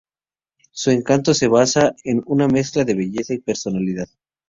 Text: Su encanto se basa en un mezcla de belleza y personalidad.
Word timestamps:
Su 0.71 0.89
encanto 0.89 1.35
se 1.35 1.47
basa 1.47 1.93
en 2.03 2.23
un 2.25 2.47
mezcla 2.51 2.83
de 2.83 2.95
belleza 2.95 3.35
y 3.35 3.41
personalidad. 3.41 4.09